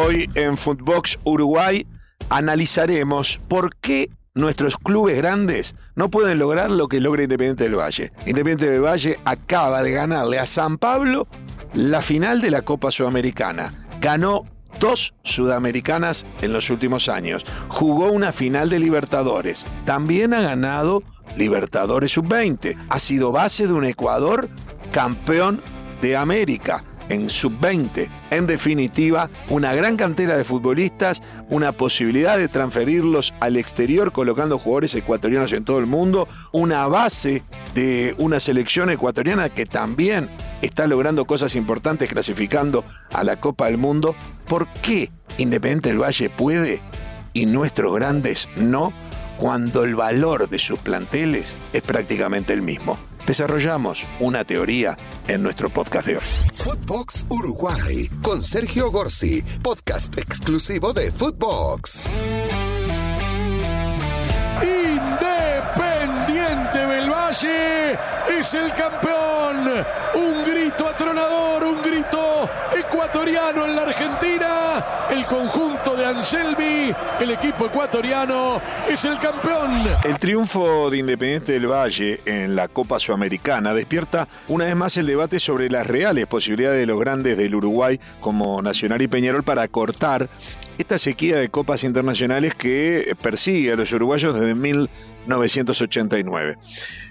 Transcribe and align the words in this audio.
Hoy 0.00 0.30
en 0.36 0.56
Footbox 0.56 1.18
Uruguay 1.24 1.84
analizaremos 2.28 3.40
por 3.48 3.74
qué 3.74 4.08
nuestros 4.32 4.76
clubes 4.78 5.16
grandes 5.16 5.74
no 5.96 6.08
pueden 6.08 6.38
lograr 6.38 6.70
lo 6.70 6.86
que 6.86 7.00
logra 7.00 7.24
Independiente 7.24 7.64
del 7.64 7.74
Valle. 7.74 8.12
Independiente 8.20 8.70
del 8.70 8.84
Valle 8.84 9.18
acaba 9.24 9.82
de 9.82 9.90
ganarle 9.90 10.38
a 10.38 10.46
San 10.46 10.78
Pablo 10.78 11.26
la 11.74 12.00
final 12.00 12.40
de 12.40 12.52
la 12.52 12.62
Copa 12.62 12.92
Sudamericana. 12.92 13.88
Ganó 14.00 14.44
dos 14.78 15.14
sudamericanas 15.24 16.26
en 16.42 16.52
los 16.52 16.70
últimos 16.70 17.08
años. 17.08 17.44
Jugó 17.66 18.12
una 18.12 18.30
final 18.30 18.70
de 18.70 18.78
Libertadores. 18.78 19.64
También 19.84 20.32
ha 20.32 20.42
ganado 20.42 21.02
Libertadores 21.36 22.12
Sub-20. 22.12 22.76
Ha 22.88 22.98
sido 23.00 23.32
base 23.32 23.66
de 23.66 23.72
un 23.72 23.84
Ecuador 23.84 24.48
campeón 24.92 25.60
de 26.00 26.16
América 26.16 26.84
en 27.08 27.30
sub-20. 27.30 28.08
En 28.30 28.46
definitiva, 28.46 29.30
una 29.48 29.74
gran 29.74 29.96
cantera 29.96 30.36
de 30.36 30.44
futbolistas, 30.44 31.22
una 31.48 31.72
posibilidad 31.72 32.36
de 32.36 32.48
transferirlos 32.48 33.34
al 33.40 33.56
exterior 33.56 34.12
colocando 34.12 34.58
jugadores 34.58 34.94
ecuatorianos 34.94 35.52
en 35.52 35.64
todo 35.64 35.78
el 35.78 35.86
mundo, 35.86 36.28
una 36.52 36.86
base 36.86 37.42
de 37.74 38.14
una 38.18 38.40
selección 38.40 38.90
ecuatoriana 38.90 39.48
que 39.48 39.66
también 39.66 40.28
está 40.62 40.86
logrando 40.86 41.24
cosas 41.24 41.54
importantes 41.54 42.08
clasificando 42.08 42.84
a 43.12 43.24
la 43.24 43.40
Copa 43.40 43.66
del 43.66 43.78
Mundo. 43.78 44.14
¿Por 44.46 44.66
qué 44.82 45.10
Independiente 45.36 45.90
del 45.90 46.02
Valle 46.02 46.30
puede 46.30 46.80
y 47.32 47.46
nuestros 47.46 47.94
grandes 47.94 48.48
no 48.56 48.92
cuando 49.38 49.84
el 49.84 49.94
valor 49.94 50.48
de 50.48 50.58
sus 50.58 50.80
planteles 50.80 51.56
es 51.72 51.82
prácticamente 51.82 52.52
el 52.52 52.62
mismo? 52.62 52.98
Desarrollamos 53.28 54.04
una 54.20 54.42
teoría 54.42 54.96
en 55.28 55.42
nuestro 55.42 55.68
podcast 55.68 56.06
de 56.06 56.16
hoy. 56.16 56.22
Footbox 56.54 57.26
Uruguay 57.28 58.08
con 58.22 58.42
Sergio 58.42 58.90
Gorsi, 58.90 59.42
podcast 59.62 60.16
exclusivo 60.16 60.94
de 60.94 61.12
Footbox. 61.12 62.08
Independiente 64.62 66.78
del 66.78 67.10
Valle 67.10 67.98
es 68.30 68.54
el 68.54 68.72
campeón. 68.74 69.84
Un 70.14 70.44
grito 70.44 70.88
atronador, 70.88 71.64
un 71.64 71.82
grito 71.82 72.48
ecuatoriano 72.78 73.66
en 73.66 73.76
la 73.76 73.82
Argentina. 73.82 75.06
El 75.10 75.26
conjunto 75.26 75.96
de 75.96 75.97
Anselmi, 76.08 76.90
el 77.20 77.30
equipo 77.32 77.66
ecuatoriano, 77.66 78.62
es 78.88 79.04
el 79.04 79.18
campeón. 79.18 79.72
El 80.02 80.18
triunfo 80.18 80.88
de 80.88 80.96
Independiente 80.96 81.52
del 81.52 81.66
Valle 81.66 82.22
en 82.24 82.56
la 82.56 82.68
Copa 82.68 82.98
Sudamericana 82.98 83.74
despierta 83.74 84.26
una 84.48 84.64
vez 84.64 84.74
más 84.74 84.96
el 84.96 85.06
debate 85.06 85.38
sobre 85.38 85.68
las 85.68 85.86
reales 85.86 86.26
posibilidades 86.26 86.80
de 86.80 86.86
los 86.86 86.98
grandes 86.98 87.36
del 87.36 87.54
Uruguay 87.54 88.00
como 88.20 88.62
Nacional 88.62 89.02
y 89.02 89.08
Peñarol 89.08 89.42
para 89.42 89.68
cortar 89.68 90.30
esta 90.78 90.96
sequía 90.96 91.36
de 91.36 91.50
copas 91.50 91.84
internacionales 91.84 92.54
que 92.54 93.14
persigue 93.20 93.72
a 93.72 93.76
los 93.76 93.92
uruguayos 93.92 94.34
desde 94.34 94.54
1989. 94.54 96.56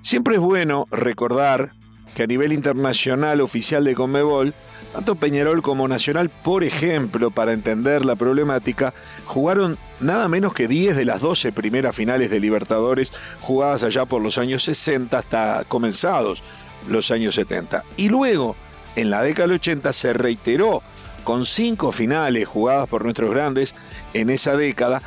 Siempre 0.01 0.37
es 0.37 0.41
bueno 0.41 0.87
recordar 0.89 1.73
que 2.17 2.23
a 2.23 2.25
nivel 2.27 2.51
internacional 2.51 3.41
oficial 3.41 3.83
de 3.83 3.93
Conmebol, 3.93 4.55
tanto 4.91 5.13
Peñarol 5.13 5.61
como 5.61 5.87
Nacional, 5.87 6.31
por 6.31 6.63
ejemplo, 6.63 7.29
para 7.29 7.53
entender 7.53 8.05
la 8.05 8.15
problemática, 8.15 8.95
jugaron 9.27 9.77
nada 9.99 10.27
menos 10.27 10.55
que 10.55 10.67
10 10.67 10.97
de 10.97 11.05
las 11.05 11.21
12 11.21 11.51
primeras 11.51 11.95
finales 11.95 12.31
de 12.31 12.39
Libertadores 12.39 13.11
jugadas 13.41 13.83
allá 13.83 14.05
por 14.05 14.23
los 14.23 14.39
años 14.39 14.63
60 14.63 15.15
hasta 15.15 15.63
comenzados 15.67 16.41
los 16.89 17.11
años 17.11 17.35
70. 17.35 17.83
Y 17.97 18.09
luego, 18.09 18.55
en 18.95 19.11
la 19.11 19.21
década 19.21 19.49
del 19.49 19.57
80, 19.57 19.93
se 19.93 20.13
reiteró 20.13 20.81
con 21.23 21.45
cinco 21.45 21.91
finales 21.91 22.47
jugadas 22.47 22.87
por 22.87 23.03
nuestros 23.03 23.29
grandes 23.29 23.75
en 24.15 24.31
esa 24.31 24.57
década, 24.57 25.03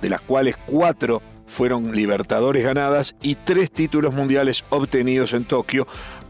de 0.00 0.08
las 0.08 0.22
cuales 0.22 0.56
cuatro 0.64 1.20
fueron 1.46 1.94
Libertadores 1.94 2.64
ganadas 2.64 3.14
y 3.22 3.34
tres 3.36 3.70
títulos 3.70 4.12
mundiales 4.12 4.64
obtenidos 4.68 5.32
en 5.32 5.44
Tokio, 5.44 5.86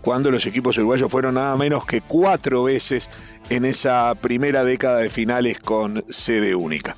cuando 0.07 0.31
los 0.31 0.47
equipos 0.47 0.79
uruguayos 0.79 1.11
fueron 1.11 1.35
nada 1.35 1.57
menos 1.57 1.85
que 1.85 2.01
cuatro 2.01 2.63
veces 2.63 3.11
en 3.51 3.65
esa 3.65 4.15
primera 4.15 4.63
década 4.63 4.99
de 4.99 5.11
finales 5.11 5.59
con 5.59 6.05
sede 6.09 6.55
única. 6.55 6.95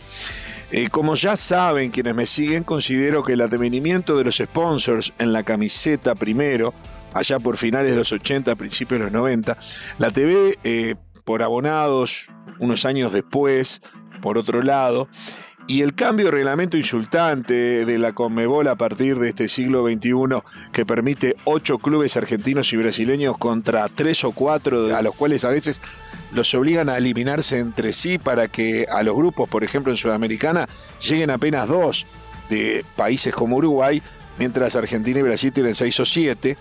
Eh, 0.70 0.90
como 0.90 1.14
ya 1.14 1.34
saben 1.34 1.90
quienes 1.90 2.14
me 2.14 2.26
siguen, 2.26 2.64
considero 2.64 3.22
que 3.22 3.32
el 3.32 3.40
advenimiento 3.40 4.14
de 4.18 4.24
los 4.24 4.36
sponsors 4.36 5.14
en 5.18 5.32
la 5.32 5.42
camiseta 5.42 6.14
primero, 6.16 6.74
allá 7.14 7.38
por 7.38 7.56
finales 7.56 7.92
de 7.92 7.96
los 7.96 8.12
80, 8.12 8.54
principios 8.56 9.00
de 9.00 9.04
los 9.04 9.12
90, 9.14 9.56
la 9.96 10.10
TV 10.10 10.58
eh, 10.62 10.94
por 11.24 11.42
abonados 11.42 12.26
unos 12.58 12.84
años 12.84 13.10
después, 13.10 13.80
por 14.20 14.36
otro 14.36 14.60
lado, 14.60 15.08
y 15.68 15.82
el 15.82 15.94
cambio 15.94 16.26
de 16.26 16.32
reglamento 16.32 16.78
insultante 16.78 17.84
de 17.84 17.98
la 17.98 18.14
Conmebol 18.14 18.66
a 18.68 18.74
partir 18.74 19.18
de 19.18 19.28
este 19.28 19.48
siglo 19.48 19.86
XXI 19.86 20.42
que 20.72 20.86
permite 20.86 21.36
ocho 21.44 21.78
clubes 21.78 22.16
argentinos 22.16 22.72
y 22.72 22.78
brasileños 22.78 23.36
contra 23.36 23.86
tres 23.90 24.24
o 24.24 24.32
cuatro, 24.32 24.96
a 24.96 25.02
los 25.02 25.14
cuales 25.14 25.44
a 25.44 25.50
veces 25.50 25.82
los 26.32 26.54
obligan 26.54 26.88
a 26.88 26.96
eliminarse 26.96 27.58
entre 27.58 27.92
sí 27.92 28.18
para 28.18 28.48
que 28.48 28.86
a 28.90 29.02
los 29.02 29.14
grupos, 29.14 29.46
por 29.46 29.62
ejemplo 29.62 29.92
en 29.92 29.98
Sudamericana, 29.98 30.66
lleguen 31.06 31.30
apenas 31.30 31.68
dos 31.68 32.06
de 32.48 32.82
países 32.96 33.34
como 33.34 33.56
Uruguay, 33.56 34.02
mientras 34.38 34.74
Argentina 34.74 35.20
y 35.20 35.22
Brasil 35.22 35.52
tienen 35.52 35.74
seis 35.74 36.00
o 36.00 36.06
siete, 36.06 36.56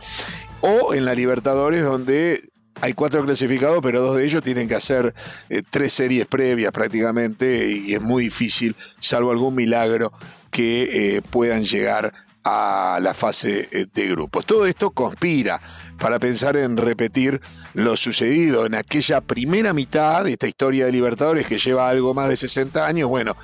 o 0.60 0.94
en 0.94 1.06
la 1.06 1.16
Libertadores 1.16 1.82
donde 1.86 2.42
hay 2.82 2.94
cuatro 2.94 3.24
clasificados, 3.26 3.80
pero 3.82 4.02
dos 4.02 4.18
de 4.18 4.26
ellos 4.26 4.44
tienen 4.44 4.68
que 4.68 4.76
hacer 4.76 5.14
eh, 5.50 5.62
tres 5.70 5.94
series 5.94 6.26
previas 6.26 6.72
prácticamente 6.72 7.70
y 7.70 7.94
es 7.94 8.02
muy 8.02 8.26
difícil, 8.26 8.76
salvo 9.00 9.32
algún 9.32 9.56
milagro, 9.56 10.12
que 10.52 11.18
eh, 11.18 11.22
puedan 11.22 11.64
llegar 11.64 12.14
a 12.44 13.00
la 13.02 13.14
fase 13.14 13.68
eh, 13.72 13.88
de 13.94 14.08
grupos. 14.08 14.46
Todo 14.46 14.66
esto 14.66 14.92
conspira 14.92 15.60
para 16.00 16.20
pensar 16.20 16.56
en 16.56 16.78
repetir 16.78 17.42
lo 17.74 17.98
sucedido 17.98 18.66
en 18.66 18.76
aquella 18.76 19.22
primera 19.22 19.74
mitad 19.74 20.24
de 20.24 20.34
esta 20.34 20.48
historia 20.48 20.86
de 20.86 20.92
Libertadores 20.92 21.46
que 21.46 21.58
lleva 21.58 21.90
algo 21.90 22.14
más 22.14 22.30
de 22.30 22.38
60 22.38 22.86
años. 22.86 23.10
Bueno, 23.10 23.36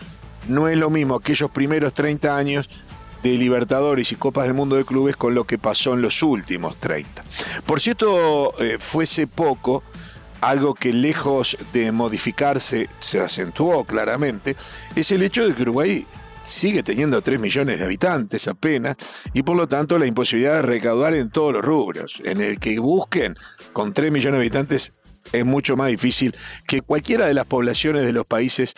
no 0.47 0.67
es 0.67 0.77
lo 0.77 0.89
mismo 0.89 1.16
aquellos 1.16 1.51
primeros 1.51 1.93
30 1.93 2.35
años 2.35 2.69
de 3.23 3.38
Libertadores 3.38 4.11
y 4.11 4.16
Copas 4.16 4.44
del 4.44 4.53
Mundo 4.53 4.75
de 4.75 4.85
Clubes 4.85 5.16
con 5.16 5.34
lo 5.34 5.45
que 5.45 5.57
pasó 5.57 5.94
en 5.94 6.01
los 6.01 6.22
últimos 6.22 6.75
30. 6.78 7.23
Por 7.66 7.79
cierto, 7.79 8.53
eh, 8.59 8.78
fuese 8.79 9.28
poco, 9.28 9.81
algo 10.41 10.75
que 10.75 10.91
lejos 10.91 11.57
de 11.72 11.91
modificarse 11.94 12.89
se 13.00 13.22
acentuó 13.22 13.85
claramente, 13.85 14.57
es 14.95 15.11
el 15.11 15.23
hecho 15.23 15.47
de 15.47 15.56
que 15.56 15.61
Uruguay 15.61 16.06
sigue 16.44 16.84
teniendo 16.84 17.22
3 17.22 17.39
millones 17.39 17.79
de 17.79 17.85
habitantes 17.85 18.50
apenas 18.50 18.97
y 19.34 19.44
por 19.44 19.55
lo 19.55 19.67
tanto 19.67 19.97
la 19.97 20.05
imposibilidad 20.05 20.55
de 20.55 20.61
recaudar 20.61 21.13
en 21.13 21.29
todos 21.29 21.53
los 21.53 21.63
rubros. 21.63 22.22
En 22.25 22.41
el 22.41 22.59
que 22.59 22.78
busquen 22.79 23.38
con 23.72 23.94
3 23.94 24.11
millones 24.11 24.40
de 24.40 24.41
habitantes 24.41 24.94
es 25.33 25.45
mucho 25.45 25.75
más 25.75 25.89
difícil 25.89 26.33
que 26.67 26.81
cualquiera 26.81 27.25
de 27.25 27.33
las 27.33 27.45
poblaciones 27.45 28.05
de 28.05 28.13
los 28.13 28.25
países 28.25 28.75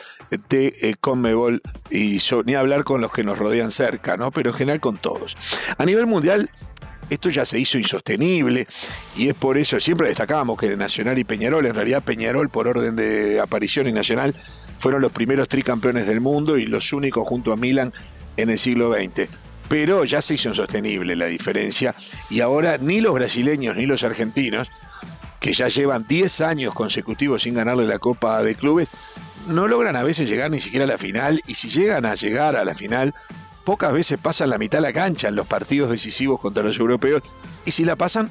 de 0.49 0.75
eh, 0.81 0.95
Conmebol 0.99 1.61
y 1.91 2.19
ni 2.45 2.55
hablar 2.55 2.83
con 2.83 3.01
los 3.01 3.11
que 3.11 3.23
nos 3.23 3.38
rodean 3.38 3.71
cerca, 3.71 4.17
¿no? 4.17 4.31
Pero 4.31 4.49
en 4.51 4.55
general 4.55 4.79
con 4.79 4.97
todos. 4.97 5.38
A 5.77 5.85
nivel 5.85 6.07
mundial, 6.07 6.49
esto 7.09 7.29
ya 7.29 7.45
se 7.45 7.59
hizo 7.59 7.77
insostenible 7.77 8.67
y 9.15 9.27
es 9.27 9.35
por 9.35 9.57
eso 9.57 9.79
siempre 9.79 10.07
destacábamos 10.07 10.57
que 10.57 10.75
Nacional 10.75 11.19
y 11.19 11.23
Peñarol, 11.23 11.65
en 11.65 11.75
realidad 11.75 12.03
Peñarol 12.03 12.49
por 12.49 12.67
orden 12.67 12.95
de 12.95 13.39
aparición 13.39 13.88
y 13.88 13.91
Nacional 13.91 14.33
fueron 14.77 15.01
los 15.01 15.11
primeros 15.11 15.47
tricampeones 15.47 16.07
del 16.07 16.21
mundo 16.21 16.57
y 16.57 16.65
los 16.65 16.91
únicos 16.94 17.27
junto 17.27 17.53
a 17.53 17.57
Milan 17.57 17.94
en 18.38 18.49
el 18.49 18.57
siglo 18.57 18.94
XX. 18.94 19.29
Pero 19.67 20.03
ya 20.05 20.21
se 20.21 20.35
hizo 20.35 20.49
insostenible 20.49 21.15
la 21.15 21.25
diferencia 21.25 21.95
y 22.29 22.41
ahora 22.41 22.77
ni 22.77 23.01
los 23.01 23.13
brasileños 23.13 23.75
ni 23.75 23.85
los 23.85 24.03
argentinos 24.03 24.69
que 25.45 25.53
ya 25.53 25.67
llevan 25.67 26.07
10 26.07 26.41
años 26.41 26.73
consecutivos 26.73 27.44
sin 27.44 27.53
ganarle 27.53 27.85
la 27.85 28.00
Copa 28.00 28.41
de 28.41 28.56
Clubes, 28.56 28.89
no 29.45 29.67
logran 29.67 29.95
a 29.95 30.01
veces 30.01 30.27
llegar 30.27 30.50
ni 30.50 30.59
siquiera 30.59 30.86
a 30.86 30.88
la 30.88 30.97
final 30.97 31.39
y 31.45 31.53
si 31.53 31.69
llegan 31.69 32.03
a 32.07 32.15
llegar 32.15 32.56
a 32.56 32.65
la 32.65 32.74
final, 32.74 33.13
pocas 33.63 33.94
veces 33.94 34.18
pasan 34.18 34.50
la 34.50 34.57
mitad 34.57 34.80
de 34.80 34.88
la 34.88 34.94
cancha 34.94 35.27
en 35.27 35.36
los 35.36 35.45
partidos 35.45 35.92
decisivos 35.92 36.39
contra 36.42 36.63
los 36.63 36.80
europeos 36.80 37.21
y 37.63 37.69
si 37.69 37.86
la 37.86 37.95
pasan, 37.95 38.27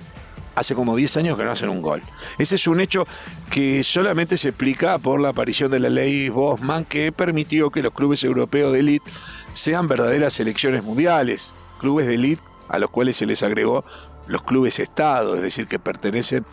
hace 0.56 0.74
como 0.74 0.96
10 0.96 1.18
años 1.18 1.38
que 1.38 1.44
no 1.44 1.52
hacen 1.52 1.68
un 1.68 1.82
gol. 1.82 2.02
Ese 2.36 2.56
es 2.56 2.66
un 2.66 2.80
hecho 2.80 3.06
que 3.48 3.84
solamente 3.84 4.36
se 4.36 4.48
explica 4.48 4.98
por 4.98 5.20
la 5.20 5.28
aparición 5.28 5.70
de 5.70 5.78
la 5.78 5.90
ley 5.90 6.30
Bosman 6.30 6.84
que 6.84 7.12
permitió 7.12 7.70
que 7.70 7.82
los 7.82 7.92
clubes 7.92 8.24
europeos 8.24 8.72
de 8.72 8.80
élite 8.80 9.08
sean 9.52 9.86
verdaderas 9.86 10.32
selecciones 10.32 10.82
mundiales, 10.82 11.54
clubes 11.78 12.08
de 12.08 12.16
élite 12.16 12.42
a 12.68 12.80
los 12.80 12.90
cuales 12.90 13.16
se 13.16 13.26
les 13.26 13.44
agregó 13.44 13.84
los 14.26 14.42
clubes 14.42 14.80
Estado, 14.80 15.36
es 15.36 15.42
decir, 15.42 15.68
que 15.68 15.78
pertenecen 15.78 16.44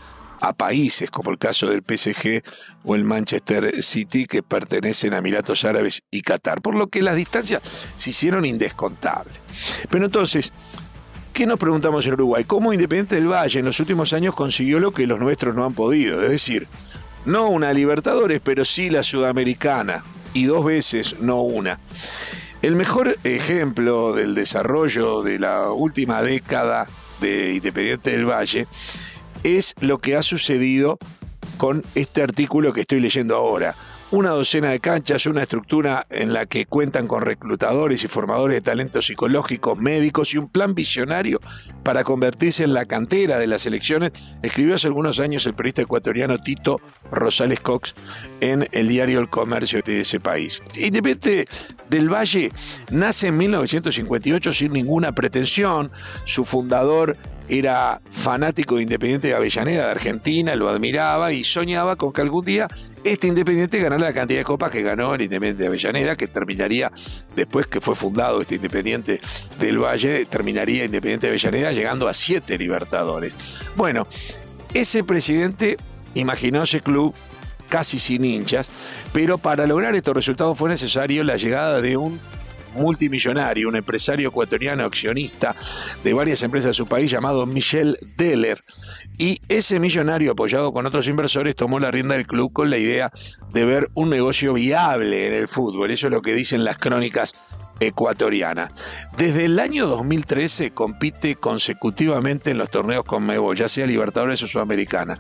a 0.42 0.54
países 0.54 1.10
como 1.10 1.32
el 1.32 1.38
caso 1.38 1.68
del 1.68 1.84
PSG 1.88 2.44
o 2.84 2.96
el 2.96 3.04
Manchester 3.04 3.82
City 3.82 4.26
que 4.26 4.44
pertenecen 4.44 5.14
a 5.14 5.20
Emiratos 5.20 5.64
Árabes 5.64 6.04
y 6.12 6.22
Qatar, 6.22 6.62
por 6.62 6.76
lo 6.76 6.88
que 6.88 7.02
las 7.02 7.16
distancias 7.16 7.62
se 7.96 8.10
hicieron 8.10 8.46
indescontables. 8.46 9.36
Pero 9.90 10.06
entonces, 10.06 10.52
¿qué 11.32 11.46
nos 11.46 11.60
preguntamos 11.60 12.06
en 12.08 12.14
Uruguay? 12.14 12.44
¿Cómo 12.44 12.74
Independiente 12.74 13.16
del 13.16 13.32
Valle 13.32 13.60
en 13.60 13.66
los 13.66 13.80
últimos 13.80 14.14
años 14.14 14.36
consiguió 14.36 14.80
lo 14.80 14.92
que 14.92 15.08
los 15.08 15.20
nuestros 15.20 15.56
no 15.56 15.64
han 15.64 15.74
podido? 15.74 16.22
Es 16.24 16.32
decir, 16.32 16.68
no 17.26 17.50
una 17.50 17.72
Libertadores, 17.72 18.42
pero 18.44 18.66
sí 18.66 18.90
la 18.90 19.04
Sudamericana. 19.04 20.04
y 20.34 20.46
dos 20.46 20.64
veces, 20.64 21.18
no 21.20 21.42
una. 21.42 21.80
El 22.62 22.76
mejor 22.76 23.18
ejemplo 23.24 24.14
del 24.14 24.34
desarrollo 24.34 25.22
de 25.24 25.40
la 25.40 25.72
última 25.72 26.22
década 26.22 26.88
de 27.20 27.56
Independiente 27.56 28.12
del 28.12 28.26
Valle 28.26 28.68
es 29.44 29.76
lo 29.80 30.00
que 30.00 30.16
ha 30.16 30.24
sucedido 30.24 30.98
con 31.58 31.84
este 31.96 32.24
artículo 32.24 32.74
que 32.74 32.82
estoy 32.82 33.00
leyendo 33.00 33.36
ahora 33.36 33.76
una 34.12 34.32
docena 34.32 34.72
de 34.72 34.82
canchas, 34.82 35.26
una 35.26 35.44
estructura 35.44 36.06
en 36.10 36.34
la 36.34 36.46
que 36.46 36.66
cuentan 36.66 37.08
con 37.08 37.22
reclutadores 37.22 38.04
y 38.04 38.10
formadores 38.10 38.56
de 38.56 38.62
talentos 38.62 39.06
psicológicos, 39.06 39.80
médicos 39.80 40.34
y 40.34 40.38
un 40.38 40.50
plan 40.50 40.76
visionario 40.76 41.40
para 41.84 42.04
convertirse 42.04 42.66
en 42.66 42.74
la 42.74 42.86
cantera 42.86 43.40
de 43.40 43.48
las 43.48 43.66
elecciones, 43.66 44.12
escribió 44.44 44.76
hace 44.76 44.88
algunos 44.88 45.22
años 45.22 45.46
el 45.46 45.54
periodista 45.54 45.84
ecuatoriano 45.84 46.38
Tito 46.40 46.82
Rosales 47.10 47.62
Cox 47.62 47.96
en 48.42 48.68
el 48.74 48.90
diario 48.90 49.22
El 49.22 49.30
Comercio 49.30 49.82
de 49.82 50.02
ese 50.02 50.20
país. 50.20 50.62
Independiente 50.76 51.48
del 51.90 52.10
Valle 52.10 52.52
nace 52.92 53.28
en 53.28 53.38
1958 53.38 54.54
sin 54.54 54.74
ninguna 54.74 55.14
pretensión, 55.14 55.90
su 56.26 56.44
fundador 56.44 57.16
era 57.52 58.00
fanático 58.10 58.78
de 58.78 58.84
Independiente 58.84 59.28
de 59.28 59.34
Avellaneda, 59.34 59.84
de 59.84 59.92
Argentina, 59.92 60.56
lo 60.56 60.70
admiraba 60.70 61.34
y 61.34 61.44
soñaba 61.44 61.98
con 61.98 62.14
que 62.14 62.22
algún 62.22 62.46
día 62.46 62.70
este 63.04 63.28
Independiente 63.28 63.78
ganara 63.78 64.02
la 64.02 64.14
cantidad 64.14 64.40
de 64.40 64.46
copas 64.46 64.72
que 64.72 64.82
ganó 64.82 65.14
el 65.16 65.24
Independiente 65.24 65.64
de 65.64 65.68
Avellaneda, 65.68 66.16
que 66.16 66.30
terminaría, 66.30 66.94
después 67.36 67.68
que 67.68 67.82
fue 67.82 67.94
fundado 67.94 68.40
este 68.40 68.56
Independiente 68.56 69.20
del 69.60 69.80
Valle, 69.80 70.26
terminaría 70.28 70.86
Independiente 70.86 71.28
de 71.28 71.32
Avellaneda 71.32 71.74
llegando 71.74 72.08
a 72.08 72.14
siete 72.14 72.58
Libertadores. 72.58 73.34
Bueno, 73.76 74.08
ese 74.74 75.04
presidente 75.04 75.76
imaginó 76.14 76.64
ese 76.64 76.80
club 76.80 77.14
casi 77.68 78.00
sin 78.00 78.24
hinchas, 78.24 78.72
pero 79.12 79.38
para 79.38 79.68
lograr 79.68 79.94
estos 79.94 80.16
resultados 80.16 80.58
fue 80.58 80.70
necesario 80.70 81.26
la 81.26 81.36
llegada 81.36 81.82
de 81.82 81.98
un 81.98 82.18
multimillonario, 82.74 83.68
un 83.68 83.76
empresario 83.76 84.30
ecuatoriano 84.30 84.84
accionista 84.84 85.56
de 86.04 86.14
varias 86.14 86.44
empresas 86.44 86.70
de 86.70 86.74
su 86.74 86.88
país 86.88 87.12
llamado 87.12 87.46
Michel 87.46 87.98
Deller. 88.18 88.64
Y 89.18 89.42
ese 89.48 89.80
millonario, 89.80 90.32
apoyado 90.32 90.74
con 90.74 90.86
otros 90.86 91.08
inversores, 91.08 91.56
tomó 91.56 91.80
la 91.80 91.92
rienda 91.92 92.16
del 92.16 92.28
club 92.28 92.52
con 92.54 92.70
la 92.70 92.78
idea 92.78 93.12
de 93.52 93.66
ver 93.66 93.90
un 93.94 94.10
negocio 94.10 94.54
viable 94.54 95.28
en 95.28 95.34
el 95.34 95.48
fútbol. 95.48 95.92
Eso 95.92 96.08
es 96.08 96.12
lo 96.12 96.22
que 96.22 96.34
dicen 96.34 96.64
las 96.64 96.78
crónicas 96.78 97.34
ecuatorianas. 97.80 98.72
Desde 99.18 99.46
el 99.46 99.60
año 99.60 99.88
2013 99.88 100.72
compite 100.72 101.36
consecutivamente 101.36 102.52
en 102.52 102.58
los 102.58 102.70
torneos 102.70 103.04
con 103.04 103.26
Mebo, 103.26 103.54
ya 103.54 103.68
sea 103.68 103.88
Libertadores 103.88 104.42
o 104.44 104.48
Sudamericana. 104.48 105.18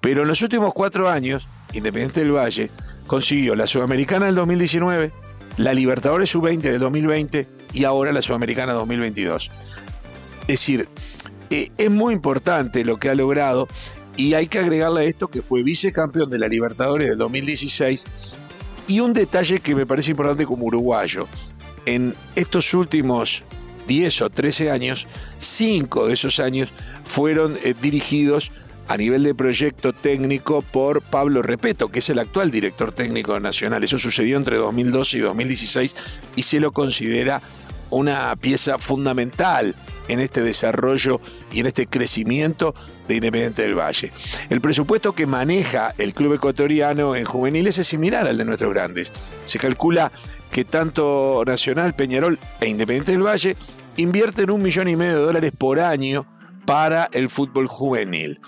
Pero 0.00 0.22
en 0.22 0.28
los 0.28 0.42
últimos 0.42 0.72
cuatro 0.72 1.08
años, 1.08 1.48
Independiente 1.72 2.20
del 2.20 2.32
Valle 2.32 2.70
consiguió 3.06 3.54
la 3.54 3.66
Sudamericana 3.66 4.26
del 4.26 4.36
2019, 4.36 5.12
la 5.58 5.74
Libertadores 5.74 6.30
Sub-20 6.30 6.60
del 6.60 6.78
2020 6.78 7.46
y 7.74 7.84
ahora 7.84 8.12
la 8.12 8.22
Sudamericana 8.22 8.72
2022. 8.72 9.50
Es 10.42 10.46
decir, 10.46 10.88
eh, 11.50 11.70
es 11.76 11.90
muy 11.90 12.14
importante 12.14 12.84
lo 12.84 12.98
que 12.98 13.10
ha 13.10 13.14
logrado 13.14 13.68
y 14.16 14.34
hay 14.34 14.46
que 14.46 14.60
agregarle 14.60 15.02
a 15.02 15.04
esto 15.04 15.28
que 15.28 15.42
fue 15.42 15.62
vicecampeón 15.62 16.30
de 16.30 16.38
la 16.38 16.48
Libertadores 16.48 17.08
del 17.08 17.18
2016 17.18 18.04
y 18.86 19.00
un 19.00 19.12
detalle 19.12 19.60
que 19.60 19.74
me 19.74 19.84
parece 19.84 20.12
importante 20.12 20.46
como 20.46 20.64
uruguayo. 20.64 21.26
En 21.86 22.14
estos 22.36 22.72
últimos 22.74 23.42
10 23.88 24.22
o 24.22 24.30
13 24.30 24.70
años, 24.70 25.06
5 25.38 26.06
de 26.06 26.14
esos 26.14 26.38
años 26.38 26.70
fueron 27.04 27.58
eh, 27.64 27.74
dirigidos 27.80 28.52
a 28.88 28.96
nivel 28.96 29.22
de 29.22 29.34
proyecto 29.34 29.92
técnico 29.92 30.62
por 30.62 31.02
Pablo 31.02 31.42
Repeto, 31.42 31.88
que 31.88 31.98
es 32.00 32.08
el 32.08 32.18
actual 32.18 32.50
director 32.50 32.90
técnico 32.92 33.38
nacional. 33.38 33.84
Eso 33.84 33.98
sucedió 33.98 34.36
entre 34.36 34.56
2012 34.56 35.18
y 35.18 35.20
2016 35.20 35.94
y 36.36 36.42
se 36.42 36.58
lo 36.58 36.72
considera 36.72 37.40
una 37.90 38.34
pieza 38.36 38.78
fundamental 38.78 39.74
en 40.08 40.20
este 40.20 40.40
desarrollo 40.40 41.20
y 41.52 41.60
en 41.60 41.66
este 41.66 41.86
crecimiento 41.86 42.74
de 43.06 43.16
Independiente 43.16 43.62
del 43.62 43.78
Valle. 43.78 44.10
El 44.48 44.60
presupuesto 44.62 45.14
que 45.14 45.26
maneja 45.26 45.94
el 45.98 46.14
club 46.14 46.34
ecuatoriano 46.34 47.14
en 47.14 47.26
juveniles 47.26 47.78
es 47.78 47.88
similar 47.88 48.26
al 48.26 48.38
de 48.38 48.44
nuestros 48.44 48.72
grandes. 48.72 49.12
Se 49.44 49.58
calcula 49.58 50.10
que 50.50 50.64
tanto 50.64 51.42
Nacional, 51.46 51.94
Peñarol 51.94 52.38
e 52.60 52.68
Independiente 52.68 53.12
del 53.12 53.26
Valle 53.26 53.54
invierten 53.96 54.50
un 54.50 54.62
millón 54.62 54.88
y 54.88 54.96
medio 54.96 55.16
de 55.16 55.22
dólares 55.22 55.52
por 55.56 55.78
año 55.78 56.26
para 56.68 57.08
el 57.12 57.30
fútbol 57.30 57.66
juvenil. 57.66 58.38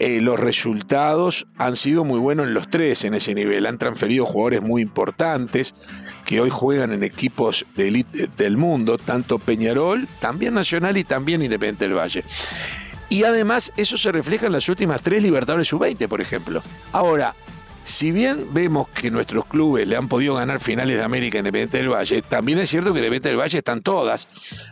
Eh, 0.00 0.20
los 0.20 0.38
resultados 0.38 1.46
han 1.56 1.76
sido 1.76 2.04
muy 2.04 2.20
buenos 2.20 2.46
en 2.46 2.52
los 2.52 2.68
tres 2.68 3.06
en 3.06 3.14
ese 3.14 3.34
nivel. 3.34 3.64
Han 3.64 3.78
transferido 3.78 4.26
jugadores 4.26 4.60
muy 4.60 4.82
importantes 4.82 5.74
que 6.26 6.42
hoy 6.42 6.50
juegan 6.50 6.92
en 6.92 7.02
equipos 7.02 7.64
de 7.74 7.88
élite 7.88 8.28
del 8.36 8.58
mundo, 8.58 8.98
tanto 8.98 9.38
Peñarol, 9.38 10.06
también 10.20 10.52
Nacional 10.52 10.98
y 10.98 11.04
también 11.04 11.40
Independiente 11.40 11.86
del 11.86 11.96
Valle. 11.96 12.22
Y 13.08 13.24
además 13.24 13.72
eso 13.78 13.96
se 13.96 14.12
refleja 14.12 14.44
en 14.44 14.52
las 14.52 14.68
últimas 14.68 15.00
tres 15.00 15.22
Libertadores 15.22 15.68
Sub-20, 15.68 16.06
por 16.06 16.20
ejemplo. 16.20 16.62
Ahora, 16.92 17.34
si 17.82 18.12
bien 18.12 18.52
vemos 18.52 18.90
que 18.90 19.10
nuestros 19.10 19.46
clubes 19.46 19.88
le 19.88 19.96
han 19.96 20.08
podido 20.08 20.34
ganar 20.34 20.60
finales 20.60 20.98
de 20.98 21.02
América 21.02 21.38
Independiente 21.38 21.78
del 21.78 21.88
Valle, 21.88 22.20
también 22.20 22.58
es 22.58 22.68
cierto 22.68 22.92
que 22.92 22.98
Independiente 22.98 23.30
del 23.30 23.38
Valle 23.38 23.56
están 23.56 23.80
todas. 23.80 24.28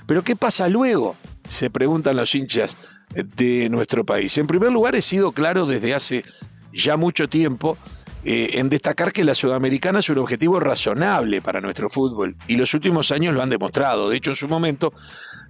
Pero 0.07 0.23
¿qué 0.23 0.37
pasa 0.37 0.69
luego? 0.69 1.17
Se 1.49 1.71
preguntan 1.71 2.17
los 2.17 2.35
hinchas 2.35 2.77
de 3.15 3.69
nuestro 3.69 4.05
país. 4.05 4.37
En 4.39 4.47
primer 4.47 4.73
lugar, 4.73 4.95
he 4.95 5.03
sido 5.03 5.33
claro 5.33 5.67
desde 5.67 5.95
hace 5.95 6.25
ya 6.73 6.97
mucho 6.97 7.29
tiempo 7.29 7.79
eh, 8.25 8.59
en 8.59 8.69
destacar 8.69 9.13
que 9.13 9.23
la 9.23 9.35
Sudamericana 9.35 10.01
es 10.01 10.09
un 10.11 10.19
objetivo 10.19 10.59
razonable 10.59 11.41
para 11.41 11.61
nuestro 11.61 11.89
fútbol 11.89 12.35
y 12.49 12.57
los 12.57 12.75
últimos 12.75 13.13
años 13.13 13.35
lo 13.35 13.43
han 13.43 13.51
demostrado. 13.51 14.09
De 14.09 14.17
hecho, 14.17 14.31
en 14.31 14.37
su 14.37 14.49
momento, 14.49 14.93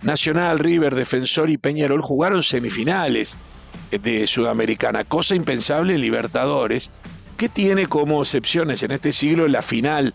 Nacional, 0.03 0.59
River, 0.59 0.95
Defensor 0.95 1.49
y 1.49 1.57
Peñarol 1.57 2.03
jugaron 2.03 2.43
semifinales 2.43 3.39
de 3.91 4.27
Sudamericana, 4.27 5.05
cosa 5.05 5.35
impensable 5.35 5.95
en 5.95 6.03
Libertadores, 6.03 6.91
que 7.37 7.49
tiene 7.49 7.87
como 7.87 8.21
excepciones 8.21 8.83
en 8.83 8.91
este 8.91 9.13
siglo 9.13 9.49
la 9.49 9.63
final 9.63 10.13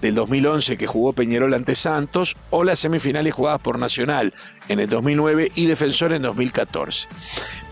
del 0.00 0.14
2011 0.14 0.76
que 0.76 0.86
jugó 0.86 1.12
Peñarol 1.12 1.54
ante 1.54 1.74
Santos 1.74 2.36
o 2.50 2.64
las 2.64 2.78
semifinales 2.78 3.34
jugadas 3.34 3.60
por 3.60 3.78
Nacional 3.78 4.34
en 4.68 4.80
el 4.80 4.88
2009 4.88 5.52
y 5.54 5.66
Defensor 5.66 6.12
en 6.12 6.22
2014. 6.22 7.08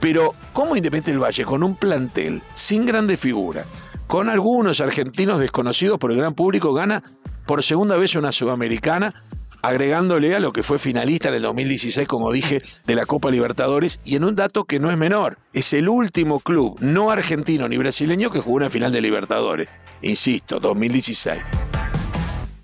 Pero 0.00 0.34
como 0.52 0.76
Independiente 0.76 1.10
del 1.10 1.22
Valle, 1.22 1.44
con 1.44 1.62
un 1.62 1.76
plantel 1.76 2.42
sin 2.54 2.86
grandes 2.86 3.18
figuras, 3.18 3.66
con 4.06 4.28
algunos 4.28 4.80
argentinos 4.80 5.40
desconocidos 5.40 5.98
por 5.98 6.12
el 6.12 6.18
gran 6.18 6.34
público, 6.34 6.74
gana 6.74 7.02
por 7.46 7.62
segunda 7.62 7.96
vez 7.96 8.14
una 8.14 8.32
sudamericana, 8.32 9.14
agregándole 9.62 10.34
a 10.34 10.40
lo 10.40 10.52
que 10.52 10.62
fue 10.62 10.78
finalista 10.78 11.28
en 11.28 11.36
el 11.36 11.42
2016, 11.42 12.06
como 12.06 12.30
dije, 12.30 12.60
de 12.86 12.94
la 12.94 13.06
Copa 13.06 13.30
Libertadores, 13.30 14.00
y 14.04 14.16
en 14.16 14.24
un 14.24 14.34
dato 14.34 14.64
que 14.64 14.78
no 14.78 14.90
es 14.90 14.98
menor, 14.98 15.38
es 15.52 15.72
el 15.72 15.88
último 15.88 16.40
club 16.40 16.76
no 16.80 17.10
argentino 17.10 17.66
ni 17.68 17.78
brasileño 17.78 18.30
que 18.30 18.40
jugó 18.40 18.56
una 18.56 18.70
final 18.70 18.92
de 18.92 19.00
Libertadores. 19.00 19.70
Insisto, 20.02 20.60
2016. 20.60 21.40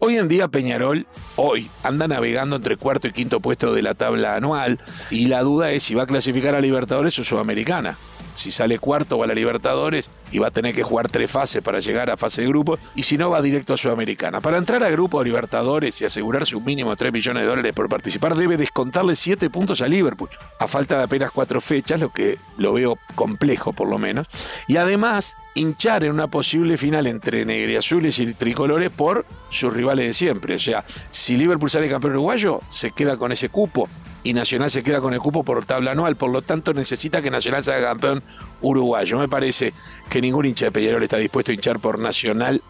Hoy 0.02 0.16
en 0.16 0.28
día 0.28 0.48
Peñarol, 0.48 1.06
hoy, 1.36 1.70
anda 1.82 2.08
navegando 2.08 2.56
entre 2.56 2.78
cuarto 2.78 3.06
y 3.06 3.12
quinto 3.12 3.40
puesto 3.40 3.74
de 3.74 3.82
la 3.82 3.92
tabla 3.92 4.34
anual 4.34 4.78
y 5.10 5.26
la 5.26 5.42
duda 5.42 5.72
es 5.72 5.82
si 5.82 5.94
va 5.94 6.04
a 6.04 6.06
clasificar 6.06 6.54
a 6.54 6.62
Libertadores 6.62 7.18
o 7.18 7.24
Sudamericana 7.24 7.98
si 8.40 8.50
sale 8.50 8.78
cuarto 8.78 9.18
va 9.18 9.26
a 9.26 9.28
la 9.28 9.34
Libertadores 9.34 10.10
y 10.32 10.38
va 10.38 10.48
a 10.48 10.50
tener 10.50 10.74
que 10.74 10.82
jugar 10.82 11.08
tres 11.08 11.30
fases 11.30 11.62
para 11.62 11.80
llegar 11.80 12.10
a 12.10 12.16
fase 12.16 12.42
de 12.42 12.48
grupo, 12.48 12.78
y 12.94 13.02
si 13.02 13.18
no 13.18 13.30
va 13.30 13.42
directo 13.42 13.74
a 13.74 13.76
Sudamericana. 13.76 14.40
Para 14.40 14.56
entrar 14.56 14.82
a 14.82 14.90
grupo 14.90 15.22
Libertadores 15.22 16.00
y 16.00 16.04
asegurarse 16.04 16.56
un 16.56 16.64
mínimo 16.64 16.90
de 16.90 16.96
3 16.96 17.12
millones 17.12 17.42
de 17.42 17.48
dólares 17.48 17.72
por 17.72 17.88
participar, 17.88 18.34
debe 18.34 18.56
descontarle 18.56 19.14
7 19.14 19.50
puntos 19.50 19.82
a 19.82 19.88
Liverpool, 19.88 20.30
a 20.58 20.66
falta 20.66 20.98
de 20.98 21.04
apenas 21.04 21.30
4 21.30 21.60
fechas, 21.60 22.00
lo 22.00 22.10
que 22.10 22.38
lo 22.56 22.72
veo 22.72 22.98
complejo 23.14 23.72
por 23.72 23.88
lo 23.88 23.98
menos, 23.98 24.26
y 24.66 24.76
además 24.76 25.36
hinchar 25.54 26.04
en 26.04 26.12
una 26.12 26.28
posible 26.28 26.76
final 26.76 27.06
entre 27.06 27.44
negriazules 27.44 28.18
y 28.18 28.32
tricolores 28.34 28.90
por 28.90 29.26
sus 29.50 29.72
rivales 29.72 30.06
de 30.06 30.12
siempre. 30.14 30.54
O 30.54 30.58
sea, 30.58 30.84
si 31.10 31.36
Liverpool 31.36 31.70
sale 31.70 31.88
campeón 31.88 32.14
uruguayo, 32.14 32.60
se 32.70 32.92
queda 32.92 33.16
con 33.16 33.32
ese 33.32 33.48
cupo 33.48 33.88
y 34.22 34.32
Nacional 34.32 34.70
se 34.70 34.82
queda 34.82 35.00
con 35.00 35.14
el 35.14 35.20
cupo 35.20 35.44
por 35.44 35.64
tabla 35.64 35.92
anual, 35.92 36.16
por 36.16 36.30
lo 36.30 36.42
tanto 36.42 36.74
necesita 36.74 37.22
que 37.22 37.30
Nacional 37.30 37.62
sea 37.62 37.80
campeón 37.80 38.22
uruguayo. 38.60 39.18
Me 39.18 39.28
parece 39.28 39.72
que 40.08 40.20
ningún 40.20 40.46
hincha 40.46 40.66
de 40.66 40.72
Peñarol 40.72 41.02
está 41.02 41.16
dispuesto 41.16 41.52
a 41.52 41.54
hinchar 41.54 41.80
por 41.80 41.98
Nacional 41.98 42.62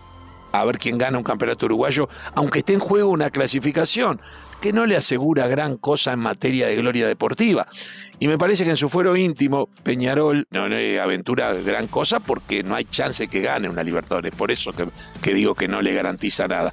a 0.53 0.65
ver 0.65 0.79
quién 0.79 0.99
gana 0.99 1.19
un 1.19 1.25
campeonato 1.25 1.67
uruguayo, 1.67 2.09
aunque 2.35 2.61
esté 2.61 2.75
en 2.75 2.81
juego 2.81 3.11
una 3.11 3.31
clasificación 3.31 4.21
que 4.61 4.73
no 4.73 4.87
le 4.87 4.97
asegura 4.97 5.47
gran 5.47 5.77
cosa 5.77 6.13
en 6.13 6.21
materia 6.21 6.67
de 6.67 6.77
gloria 6.77 7.07
deportiva. 7.07 7.67
Y 8.23 8.29
me 8.29 8.37
parece 8.37 8.65
que 8.65 8.71
en 8.71 8.77
su 8.77 8.91
fuero 8.91 9.17
íntimo, 9.17 9.71
Peñarol 9.83 10.47
no 10.51 10.69
le 10.69 11.01
aventura 11.01 11.55
gran 11.55 11.87
cosa 11.87 12.21
porque 12.21 12.63
no 12.63 12.75
hay 12.75 12.85
chance 12.85 13.29
que 13.29 13.41
gane 13.41 13.67
una 13.67 13.83
Libertadores. 13.83 14.35
Por 14.35 14.51
eso 14.51 14.73
que, 14.73 14.87
que, 15.23 15.33
digo 15.33 15.55
que 15.55 15.69
no 15.69 15.81
le 15.81 15.95
garantiza 15.95 16.47
nada. 16.47 16.71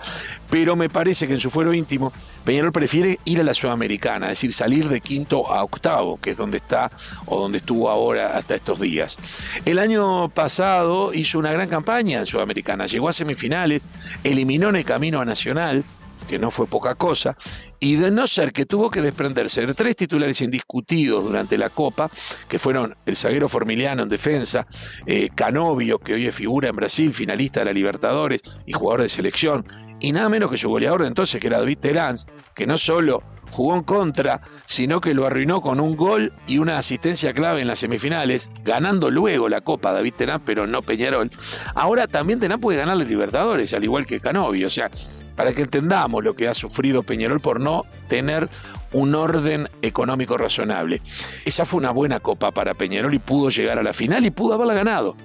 Pero 0.49 0.75
me 0.75 0.89
parece 0.89 1.25
que 1.25 1.33
en 1.33 1.39
su 1.39 1.49
fuero 1.49 1.73
íntimo, 1.73 2.11
Peñarol 2.43 2.73
prefiere 2.73 3.19
ir 3.23 3.39
a 3.39 3.43
la 3.43 3.53
Sudamericana, 3.53 4.25
es 4.25 4.31
decir, 4.31 4.53
salir 4.53 4.89
de 4.89 4.99
quinto 4.99 5.49
a 5.49 5.63
octavo, 5.63 6.19
que 6.19 6.31
es 6.31 6.37
donde 6.37 6.57
está 6.57 6.91
o 7.27 7.39
donde 7.39 7.59
estuvo 7.59 7.89
ahora 7.89 8.35
hasta 8.35 8.55
estos 8.55 8.81
días. 8.81 9.17
El 9.63 9.79
año 9.79 10.27
pasado 10.27 11.13
hizo 11.13 11.39
una 11.39 11.53
gran 11.53 11.69
campaña 11.69 12.19
en 12.19 12.25
Sudamericana, 12.25 12.87
llegó 12.87 13.07
a 13.07 13.13
semifinales, 13.13 13.83
eliminó 14.25 14.67
en 14.67 14.75
el 14.75 14.85
camino 14.85 15.21
a 15.21 15.25
Nacional, 15.25 15.85
que 16.27 16.37
no 16.39 16.51
fue 16.51 16.67
poca 16.67 16.95
cosa, 16.95 17.35
y 17.79 17.95
de 17.95 18.11
no 18.11 18.27
ser 18.27 18.51
que 18.51 18.65
tuvo 18.65 18.89
que 18.89 19.01
desprenderse 19.01 19.65
de 19.65 19.73
tres 19.73 19.95
titulares 19.95 20.41
indiscutidos 20.41 21.23
durante 21.23 21.57
la 21.57 21.69
Copa, 21.69 22.09
que 22.47 22.59
fueron 22.59 22.95
el 23.05 23.15
zaguero 23.15 23.47
Formiliano 23.47 24.03
en 24.03 24.09
defensa, 24.09 24.67
eh, 25.05 25.29
Canovio, 25.33 25.99
que 25.99 26.13
hoy 26.13 26.27
es 26.27 26.35
figura 26.35 26.69
en 26.69 26.75
Brasil, 26.75 27.13
finalista 27.13 27.61
de 27.61 27.65
la 27.65 27.73
Libertadores 27.73 28.41
y 28.65 28.73
jugador 28.73 29.01
de 29.01 29.09
selección, 29.09 29.65
y 29.99 30.11
nada 30.11 30.29
menos 30.29 30.51
que 30.51 30.57
su 30.57 30.69
goleador 30.69 31.01
de 31.01 31.07
entonces, 31.07 31.41
que 31.41 31.47
era 31.47 31.59
David 31.59 31.79
Terán, 31.79 32.17
que 32.53 32.67
no 32.67 32.77
solo 32.77 33.23
jugó 33.51 33.75
en 33.75 33.83
contra, 33.83 34.41
sino 34.65 35.01
que 35.01 35.13
lo 35.13 35.25
arruinó 35.25 35.61
con 35.61 35.79
un 35.79 35.95
gol 35.95 36.33
y 36.45 36.59
una 36.59 36.77
asistencia 36.77 37.33
clave 37.33 37.61
en 37.61 37.67
las 37.67 37.79
semifinales, 37.79 38.51
ganando 38.63 39.09
luego 39.09 39.49
la 39.49 39.61
Copa 39.61 39.93
David 39.93 40.13
Terán, 40.15 40.41
pero 40.45 40.67
no 40.67 40.81
Peñarol. 40.81 41.31
Ahora 41.73 42.07
también 42.07 42.39
Terán 42.39 42.59
puede 42.59 42.77
ganar 42.77 42.97
los 42.97 43.07
Libertadores, 43.07 43.73
al 43.73 43.83
igual 43.83 44.05
que 44.05 44.19
Canovio, 44.19 44.67
o 44.67 44.69
sea, 44.69 44.91
para 45.37 45.53
que 45.53 45.61
entendamos 45.61 46.23
lo 46.23 46.35
que 46.35 46.49
ha 46.49 46.53
sufrido 46.53 47.03
Peñarol 47.03 47.39
por 47.39 47.61
no 47.61 47.85
tener 48.09 48.49
un 48.91 49.13
orden 49.15 49.69
económico 49.83 50.35
razonable. 50.35 50.99
Esa 51.45 51.63
fue 51.63 51.77
una 51.77 51.91
buena 51.91 52.19
copa 52.19 52.51
para 52.51 52.73
Peñarol 52.73 53.13
y 53.13 53.19
pudo 53.19 53.49
llegar 53.49 53.77
a 53.79 53.83
la 53.83 53.93
final 53.93 54.25
y 54.25 54.31
pudo 54.31 54.55
haberla 54.55 54.73
ganado. 54.73 55.15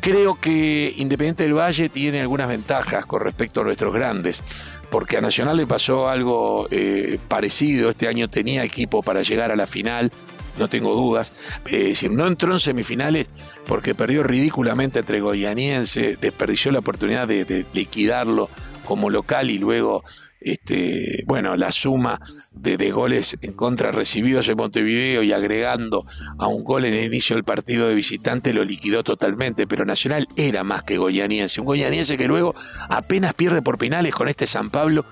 Creo 0.00 0.38
que 0.38 0.92
Independiente 0.98 1.42
del 1.42 1.54
Valle 1.54 1.88
tiene 1.88 2.20
algunas 2.20 2.48
ventajas 2.48 3.06
con 3.06 3.22
respecto 3.22 3.62
a 3.62 3.64
nuestros 3.64 3.94
grandes, 3.94 4.44
porque 4.90 5.16
a 5.16 5.20
Nacional 5.22 5.56
le 5.56 5.66
pasó 5.66 6.08
algo 6.08 6.68
eh, 6.70 7.18
parecido. 7.26 7.90
Este 7.90 8.06
año 8.06 8.28
tenía 8.28 8.62
equipo 8.62 9.02
para 9.02 9.22
llegar 9.22 9.50
a 9.50 9.56
la 9.56 9.66
final, 9.66 10.12
no 10.58 10.68
tengo 10.68 10.94
dudas. 10.94 11.32
Eh, 11.64 11.94
si 11.94 12.10
no 12.10 12.26
entró 12.26 12.52
en 12.52 12.58
semifinales 12.58 13.30
porque 13.66 13.94
perdió 13.94 14.22
ridículamente 14.22 14.98
entre 14.98 15.20
Goianiense, 15.20 16.18
desperdició 16.20 16.72
la 16.72 16.80
oportunidad 16.80 17.26
de 17.26 17.66
liquidarlo 17.72 18.50
como 18.86 19.10
local 19.10 19.50
y 19.50 19.58
luego 19.58 20.02
este, 20.46 21.24
bueno, 21.26 21.56
la 21.56 21.72
suma 21.72 22.20
de, 22.52 22.76
goles 22.92 23.36
en 23.42 23.52
contra 23.52 23.90
recibidos 23.90 24.48
en 24.48 24.56
Montevideo 24.56 25.22
y 25.22 25.32
agregando 25.32 26.06
a 26.38 26.46
un 26.46 26.62
gol 26.62 26.84
en 26.84 26.94
el 26.94 27.04
inicio 27.06 27.34
del 27.34 27.44
partido 27.44 27.88
de 27.88 27.96
visitante 27.96 28.52
lo 28.52 28.64
liquidó 28.64 29.02
totalmente, 29.02 29.66
pero 29.66 29.84
Nacional 29.84 30.28
era 30.36 30.62
más 30.62 30.84
que 30.84 30.98
goyaniense, 30.98 31.60
un 31.60 31.66
goyaniense 31.66 32.16
que 32.16 32.28
luego 32.28 32.54
apenas 32.88 33.34
pierde 33.34 33.60
por 33.60 33.76
penales 33.76 34.14
con 34.14 34.28
este 34.28 34.46
San 34.46 34.70
Pablo 34.70 35.04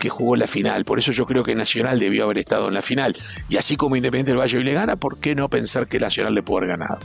que 0.00 0.08
jugó 0.08 0.34
la 0.34 0.48
final. 0.48 0.84
Por 0.84 0.98
eso 0.98 1.12
yo 1.12 1.24
creo 1.24 1.44
que 1.44 1.54
Nacional 1.54 2.00
debió 2.00 2.24
haber 2.24 2.38
estado 2.38 2.66
en 2.66 2.74
la 2.74 2.82
final. 2.82 3.14
Y 3.50 3.58
así 3.58 3.76
como 3.76 3.96
Independiente 3.96 4.30
del 4.30 4.40
Valle 4.40 4.56
hoy 4.56 4.64
le 4.64 4.72
gana, 4.72 4.96
¿por 4.96 5.18
qué 5.18 5.34
no 5.34 5.48
pensar 5.50 5.86
que 5.86 6.00
Nacional 6.00 6.34
le 6.34 6.42
puede 6.42 6.64
haber 6.64 6.78
ganado? 6.78 7.00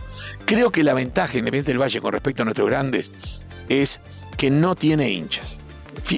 Creo 0.46 0.72
que 0.72 0.82
la 0.82 0.94
ventaja 0.94 1.34
de 1.34 1.40
Independiente 1.40 1.72
del 1.72 1.82
Valle 1.82 2.00
con 2.00 2.14
respecto 2.14 2.42
a 2.42 2.46
nuestros 2.46 2.70
grandes 2.70 3.12
es 3.68 4.02
que 4.38 4.50
no 4.50 4.76
tiene 4.76 5.12
hinchas 5.12 5.60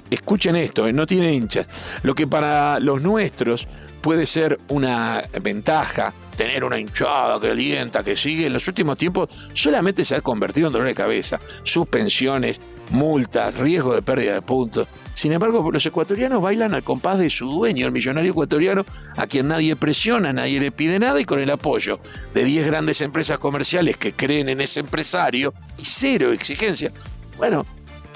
escuchen 0.10 0.56
esto, 0.56 0.88
eh, 0.88 0.94
no 0.94 1.06
tiene 1.06 1.34
hinchas. 1.34 1.68
Lo 2.04 2.14
que 2.16 2.28
para 2.28 2.80
los 2.80 3.02
nuestros 3.02 3.68
puede 4.02 4.26
ser 4.26 4.60
una 4.70 5.24
ventaja, 5.42 6.14
tener 6.38 6.64
una 6.64 6.80
hinchada 6.80 7.40
que 7.40 7.48
alienta, 7.48 8.04
que 8.04 8.16
sigue, 8.16 8.48
en 8.48 8.54
los 8.54 8.68
últimos 8.68 8.98
tiempos 8.98 9.30
solamente 9.54 10.06
se 10.06 10.16
ha 10.16 10.22
convertido 10.22 10.68
en 10.68 10.74
dolor 10.74 10.88
de 10.88 10.96
cabeza. 10.96 11.40
Suspensiones, 11.64 12.62
multas, 12.92 13.58
riesgo 13.58 13.94
de 13.94 14.02
pérdida 14.02 14.36
de 14.36 14.42
puntos. 14.42 14.88
Sin 15.14 15.34
embargo, 15.34 15.72
los 15.72 15.86
ecuatorianos 15.86 16.42
bailan 16.42 16.74
al 16.74 16.84
compás 16.84 17.20
de 17.20 17.30
su 17.30 17.50
dueño, 17.50 17.86
el 17.86 17.92
millonario 17.92 18.32
ecuatoriano, 18.32 18.86
a 19.16 19.28
quien 19.28 19.48
nadie 19.48 19.76
presiona, 19.76 20.32
nadie 20.32 20.60
le 20.60 20.72
pide 20.72 21.00
nada 21.00 21.20
y 21.20 21.26
con 21.26 21.40
el 21.40 21.50
apoyo 21.50 22.00
de 22.34 22.46
10 22.46 22.68
grandes 22.68 23.02
empresas 23.02 23.40
comerciales 23.40 23.98
que 23.98 24.14
creen 24.14 24.50
en 24.50 24.62
ese 24.62 24.80
empresario 24.80 25.54
y 25.78 25.86
cero 25.86 26.32
exigencia. 26.32 26.92
Bueno, 27.38 27.66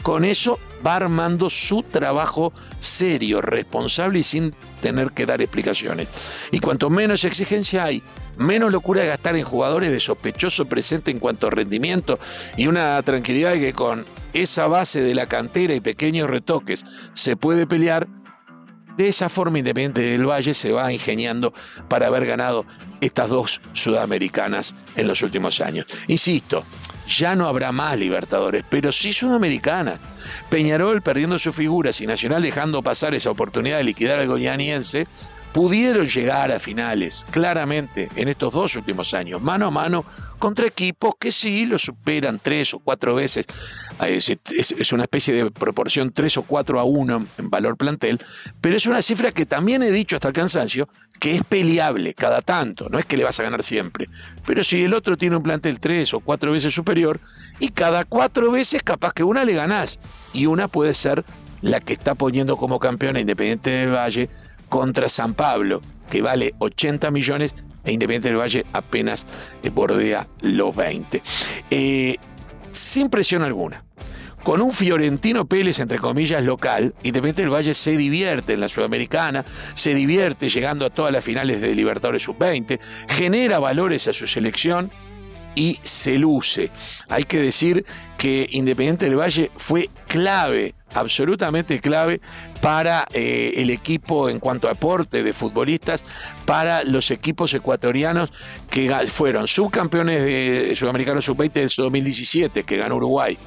con 0.03 0.25
eso 0.25 0.59
va 0.85 0.95
armando 0.95 1.49
su 1.49 1.83
trabajo 1.83 2.53
serio, 2.79 3.41
responsable 3.41 4.19
y 4.19 4.23
sin 4.23 4.53
tener 4.81 5.11
que 5.11 5.25
dar 5.25 5.41
explicaciones. 5.41 6.09
Y 6.51 6.59
cuanto 6.59 6.89
menos 6.89 7.23
exigencia 7.23 7.83
hay, 7.83 8.03
menos 8.37 8.71
locura 8.71 9.01
de 9.01 9.07
gastar 9.07 9.35
en 9.35 9.43
jugadores 9.43 9.91
de 9.91 9.99
sospechoso 9.99 10.65
presente 10.65 11.11
en 11.11 11.19
cuanto 11.19 11.47
a 11.47 11.51
rendimiento 11.51 12.19
y 12.57 12.67
una 12.67 13.01
tranquilidad 13.03 13.51
de 13.51 13.59
que 13.59 13.73
con 13.73 14.05
esa 14.33 14.67
base 14.67 15.01
de 15.01 15.13
la 15.13 15.27
cantera 15.27 15.75
y 15.75 15.81
pequeños 15.81 16.29
retoques 16.29 16.83
se 17.13 17.35
puede 17.35 17.67
pelear, 17.67 18.07
de 18.97 19.07
esa 19.07 19.29
forma 19.29 19.59
Independiente 19.59 20.01
del 20.01 20.29
Valle 20.29 20.53
se 20.53 20.71
va 20.71 20.91
ingeniando 20.91 21.53
para 21.87 22.07
haber 22.07 22.25
ganado 22.25 22.65
estas 22.99 23.29
dos 23.29 23.61
sudamericanas 23.73 24.75
en 24.95 25.07
los 25.07 25.21
últimos 25.21 25.61
años. 25.61 25.85
Insisto, 26.07 26.63
ya 27.17 27.35
no 27.35 27.47
habrá 27.47 27.71
más 27.71 27.97
Libertadores, 27.97 28.63
pero 28.69 28.91
sí 28.91 29.13
Sudamericanas. 29.13 30.01
Peñarol 30.49 31.01
perdiendo 31.01 31.39
sus 31.39 31.55
figuras 31.55 32.01
y 32.01 32.07
Nacional 32.07 32.41
dejando 32.41 32.81
pasar 32.81 33.15
esa 33.15 33.31
oportunidad 33.31 33.77
de 33.77 33.83
liquidar 33.83 34.19
al 34.19 34.27
goianiense, 34.27 35.07
pudieron 35.53 36.05
llegar 36.05 36.51
a 36.51 36.59
finales, 36.59 37.25
claramente, 37.29 38.09
en 38.15 38.27
estos 38.27 38.53
dos 38.53 38.75
últimos 38.75 39.13
años, 39.13 39.41
mano 39.41 39.67
a 39.67 39.71
mano, 39.71 40.05
contra 40.39 40.65
equipos 40.65 41.13
que 41.19 41.31
sí 41.31 41.65
lo 41.65 41.77
superan 41.77 42.39
tres 42.41 42.73
o 42.73 42.79
cuatro 42.79 43.15
veces. 43.15 43.45
Eh, 44.01 44.17
es, 44.17 44.93
una 44.93 45.03
especie 45.03 45.33
de 45.33 45.51
proporción 45.51 46.11
tres 46.11 46.37
o 46.37 46.43
cuatro 46.43 46.79
a 46.79 46.83
uno 46.83 47.25
en 47.37 47.49
valor 47.49 47.77
plantel, 47.77 48.19
pero 48.61 48.77
es 48.77 48.85
una 48.85 49.01
cifra 49.01 49.31
que 49.31 49.45
también 49.45 49.83
he 49.83 49.91
dicho 49.91 50.15
hasta 50.15 50.29
el 50.29 50.33
cansancio, 50.33 50.87
que 51.19 51.35
es 51.35 51.43
peleable 51.43 52.13
cada 52.13 52.41
tanto, 52.41 52.89
no 52.89 52.97
es 52.97 53.05
que 53.05 53.17
le 53.17 53.23
vas 53.23 53.39
a 53.39 53.43
ganar 53.43 53.61
siempre. 53.61 54.07
Pero 54.45 54.63
si 54.63 54.83
el 54.83 54.93
otro 54.93 55.17
tiene 55.17 55.35
un 55.35 55.43
plantel 55.43 55.79
tres 55.79 56.13
o 56.13 56.19
cuatro 56.21 56.51
veces 56.51 56.73
superior, 56.73 57.19
y 57.59 57.69
cada 57.69 58.05
cuatro 58.05 58.51
veces 58.51 58.81
capaz 58.83 59.13
que 59.13 59.23
una 59.23 59.43
le 59.43 59.53
ganás, 59.53 59.99
y 60.33 60.45
una 60.45 60.67
puede 60.67 60.93
ser 60.93 61.23
la 61.61 61.79
que 61.79 61.93
está 61.93 62.15
poniendo 62.15 62.57
como 62.57 62.79
campeona 62.79 63.19
Independiente 63.19 63.69
del 63.69 63.93
Valle 63.93 64.29
contra 64.71 65.09
San 65.09 65.33
Pablo, 65.33 65.81
que 66.09 66.21
vale 66.21 66.55
80 66.59 67.11
millones 67.11 67.53
e 67.83 67.91
Independiente 67.91 68.29
del 68.29 68.37
Valle 68.37 68.65
apenas 68.71 69.25
eh, 69.61 69.69
bordea 69.69 70.25
los 70.39 70.73
20. 70.73 71.21
Eh, 71.69 72.15
sin 72.71 73.09
presión 73.09 73.43
alguna. 73.43 73.83
Con 74.43 74.61
un 74.61 74.71
Fiorentino 74.71 75.45
Pérez, 75.45 75.79
entre 75.79 75.99
comillas, 75.99 76.45
local, 76.45 76.95
Independiente 77.03 77.41
del 77.41 77.53
Valle 77.53 77.73
se 77.73 77.97
divierte 77.97 78.53
en 78.53 78.61
la 78.61 78.69
Sudamericana, 78.69 79.43
se 79.73 79.93
divierte 79.93 80.47
llegando 80.47 80.85
a 80.85 80.89
todas 80.89 81.11
las 81.11 81.23
finales 81.23 81.59
de 81.59 81.75
Libertadores 81.75 82.23
Sub-20, 82.23 82.79
genera 83.09 83.59
valores 83.59 84.07
a 84.07 84.13
su 84.13 84.25
selección 84.25 84.89
y 85.55 85.79
se 85.83 86.17
luce. 86.17 86.69
Hay 87.09 87.23
que 87.23 87.39
decir 87.39 87.85
que 88.17 88.47
Independiente 88.51 89.05
del 89.05 89.19
Valle 89.19 89.51
fue 89.55 89.89
clave, 90.07 90.75
absolutamente 90.93 91.79
clave 91.79 92.21
para 92.61 93.07
eh, 93.13 93.53
el 93.55 93.69
equipo 93.69 94.29
en 94.29 94.39
cuanto 94.39 94.67
a 94.67 94.71
aporte 94.71 95.23
de 95.23 95.33
futbolistas, 95.33 96.03
para 96.45 96.83
los 96.83 97.11
equipos 97.11 97.53
ecuatorianos 97.53 98.31
que 98.69 98.89
fueron 99.07 99.47
subcampeones 99.47 100.23
de 100.23 100.75
Sudamericanos 100.75 101.25
Sub-20 101.25 101.51
de 101.53 101.69
2017, 101.75 102.63
que 102.63 102.77
ganó 102.77 102.97
Uruguay, 102.97 103.37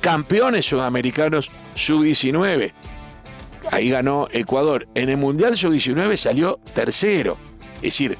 campeones 0.00 0.66
sudamericanos 0.66 1.50
Sub-19. 1.74 2.72
Ahí 3.70 3.90
ganó 3.90 4.28
Ecuador. 4.32 4.88
En 4.94 5.08
el 5.08 5.16
Mundial 5.16 5.56
Sub-19 5.56 6.16
salió 6.16 6.58
tercero. 6.74 7.36
Es 7.76 7.82
decir, 7.82 8.18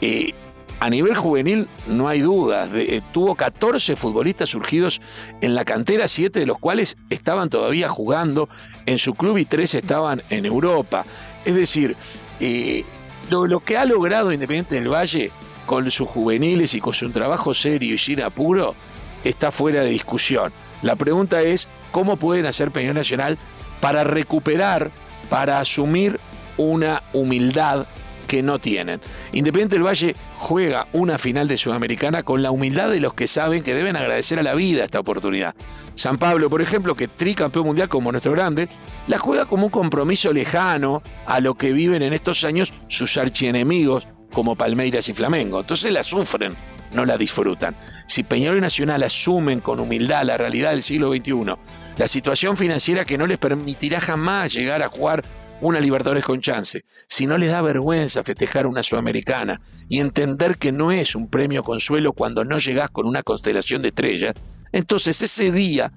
eh, 0.00 0.34
a 0.82 0.90
nivel 0.90 1.14
juvenil 1.14 1.68
no 1.86 2.08
hay 2.08 2.22
dudas, 2.22 2.68
eh, 2.74 3.00
tuvo 3.12 3.36
14 3.36 3.94
futbolistas 3.94 4.48
surgidos 4.48 5.00
en 5.40 5.54
la 5.54 5.64
cantera, 5.64 6.08
7 6.08 6.40
de 6.40 6.44
los 6.44 6.58
cuales 6.58 6.96
estaban 7.08 7.50
todavía 7.50 7.88
jugando 7.88 8.48
en 8.86 8.98
su 8.98 9.14
club 9.14 9.38
y 9.38 9.44
3 9.44 9.76
estaban 9.76 10.24
en 10.28 10.44
Europa. 10.44 11.04
Es 11.44 11.54
decir, 11.54 11.94
eh, 12.40 12.84
lo, 13.30 13.60
que 13.60 13.76
ha 13.76 13.84
logrado 13.84 14.32
Independiente 14.32 14.74
del 14.74 14.92
Valle 14.92 15.30
con 15.66 15.88
sus 15.88 16.08
juveniles 16.08 16.74
y 16.74 16.80
con 16.80 16.94
su 16.94 17.08
trabajo 17.10 17.54
serio 17.54 17.94
y 17.94 17.98
sin 17.98 18.20
apuro 18.20 18.74
está 19.22 19.52
fuera 19.52 19.84
de 19.84 19.90
discusión. 19.90 20.52
La 20.82 20.96
pregunta 20.96 21.42
es, 21.42 21.68
¿cómo 21.92 22.16
pueden 22.16 22.44
hacer 22.44 22.72
Peñón 22.72 22.96
Nacional 22.96 23.38
para 23.80 24.02
recuperar, 24.02 24.90
para 25.30 25.60
asumir 25.60 26.18
una 26.56 27.04
humildad 27.12 27.86
que 28.32 28.42
no 28.42 28.58
tienen. 28.58 28.98
Independiente 29.32 29.74
del 29.74 29.84
Valle 29.84 30.16
juega 30.38 30.86
una 30.94 31.18
final 31.18 31.48
de 31.48 31.58
Sudamericana 31.58 32.22
con 32.22 32.42
la 32.42 32.50
humildad 32.50 32.88
de 32.88 32.98
los 32.98 33.12
que 33.12 33.26
saben 33.26 33.62
que 33.62 33.74
deben 33.74 33.94
agradecer 33.94 34.38
a 34.38 34.42
la 34.42 34.54
vida 34.54 34.84
esta 34.84 35.00
oportunidad. 35.00 35.54
San 35.96 36.16
Pablo, 36.16 36.48
por 36.48 36.62
ejemplo, 36.62 36.94
que 36.94 37.08
tricampeón 37.08 37.66
mundial 37.66 37.90
como 37.90 38.10
nuestro 38.10 38.32
grande, 38.32 38.70
la 39.06 39.18
juega 39.18 39.44
como 39.44 39.66
un 39.66 39.70
compromiso 39.70 40.32
lejano 40.32 41.02
a 41.26 41.40
lo 41.40 41.56
que 41.56 41.74
viven 41.74 42.00
en 42.00 42.14
estos 42.14 42.42
años 42.44 42.72
sus 42.88 43.18
archienemigos 43.18 44.08
como 44.32 44.56
Palmeiras 44.56 45.10
y 45.10 45.12
Flamengo. 45.12 45.60
Entonces 45.60 45.92
la 45.92 46.02
sufren, 46.02 46.56
no 46.90 47.04
la 47.04 47.18
disfrutan. 47.18 47.76
Si 48.06 48.22
Peñarol 48.22 48.56
y 48.56 48.60
Nacional 48.62 49.02
asumen 49.02 49.60
con 49.60 49.78
humildad 49.78 50.24
la 50.24 50.38
realidad 50.38 50.70
del 50.70 50.82
siglo 50.82 51.14
XXI, 51.14 51.54
la 51.98 52.08
situación 52.08 52.56
financiera 52.56 53.04
que 53.04 53.18
no 53.18 53.26
les 53.26 53.36
permitirá 53.36 54.00
jamás 54.00 54.54
llegar 54.54 54.82
a 54.82 54.88
jugar 54.88 55.22
una 55.62 55.80
Libertadores 55.80 56.24
con 56.24 56.40
chance, 56.40 56.84
si 57.08 57.26
no 57.26 57.38
les 57.38 57.50
da 57.50 57.62
vergüenza 57.62 58.22
festejar 58.24 58.66
una 58.66 58.82
Sudamericana 58.82 59.60
y 59.88 60.00
entender 60.00 60.58
que 60.58 60.72
no 60.72 60.92
es 60.92 61.14
un 61.14 61.28
premio 61.28 61.62
consuelo 61.62 62.12
cuando 62.12 62.44
no 62.44 62.58
llegás 62.58 62.90
con 62.90 63.06
una 63.06 63.22
constelación 63.22 63.80
de 63.80 63.88
estrellas, 63.88 64.34
entonces 64.72 65.22
ese 65.22 65.52
día 65.52 65.92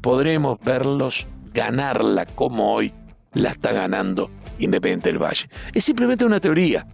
podremos 0.00 0.58
verlos 0.60 1.26
ganarla 1.52 2.26
como 2.26 2.72
hoy 2.72 2.94
la 3.34 3.50
está 3.50 3.72
ganando 3.72 4.30
Independiente 4.60 5.10
del 5.10 5.22
Valle. 5.22 5.48
Es 5.72 5.84
simplemente 5.84 6.24
una 6.24 6.40
teoría, 6.40 6.86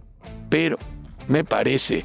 pero 0.49 0.77
me 1.27 1.43
parece 1.43 2.03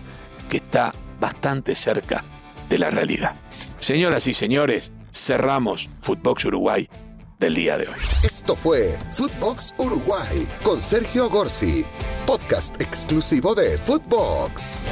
que 0.49 0.59
está 0.59 0.95
bastante 1.19 1.75
cerca 1.75 2.25
de 2.69 2.79
la 2.79 2.91
realidad. 2.91 3.35
Señoras 3.79 4.27
y 4.27 4.33
señores, 4.33 4.93
cerramos 5.13 5.91
Footbox 5.99 6.45
Uruguay 6.47 6.89
del 7.41 7.55
día 7.55 7.79
de 7.79 7.89
hoy. 7.89 8.01
Esto 8.23 8.55
fue 8.55 8.97
Footbox 9.13 9.75
Uruguay 9.79 10.47
con 10.63 10.81
Sergio 10.81 11.29
Gorsi, 11.29 11.85
podcast 12.27 12.81
exclusivo 12.81 13.55
de 13.55 13.79
Footbox. 13.79 14.83